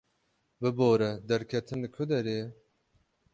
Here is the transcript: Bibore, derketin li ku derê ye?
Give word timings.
Bibore, 0.61 1.09
derketin 1.29 1.79
li 1.83 1.89
ku 1.95 2.03
derê 2.09 2.35
ye? 2.39 2.47